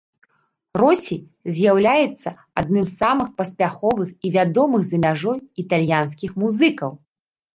[0.81, 1.15] Росі
[1.57, 2.29] з'яўляецца
[2.61, 6.91] адным з самых паспяховых і вядомых за мяжой італьянскіх музыкаў.